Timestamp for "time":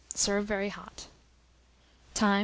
2.15-2.31